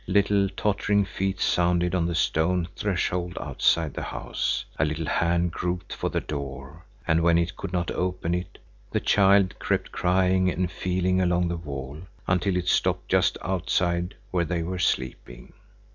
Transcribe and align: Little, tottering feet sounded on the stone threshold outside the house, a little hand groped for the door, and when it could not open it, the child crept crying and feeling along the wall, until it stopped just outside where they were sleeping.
Little, 0.07 0.49
tottering 0.49 1.05
feet 1.05 1.39
sounded 1.39 1.93
on 1.93 2.07
the 2.07 2.15
stone 2.15 2.67
threshold 2.75 3.37
outside 3.39 3.93
the 3.93 4.01
house, 4.01 4.65
a 4.79 4.83
little 4.85 5.05
hand 5.05 5.51
groped 5.51 5.93
for 5.93 6.09
the 6.09 6.19
door, 6.19 6.85
and 7.05 7.21
when 7.21 7.37
it 7.37 7.55
could 7.55 7.71
not 7.71 7.91
open 7.91 8.33
it, 8.33 8.57
the 8.89 8.99
child 8.99 9.59
crept 9.59 9.91
crying 9.91 10.49
and 10.49 10.71
feeling 10.71 11.21
along 11.21 11.49
the 11.49 11.55
wall, 11.55 11.99
until 12.25 12.57
it 12.57 12.67
stopped 12.67 13.09
just 13.09 13.37
outside 13.43 14.15
where 14.31 14.43
they 14.45 14.63
were 14.63 14.79
sleeping. 14.79 15.53